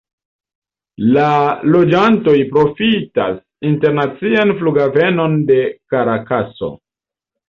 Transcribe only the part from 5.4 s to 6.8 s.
de Karakaso.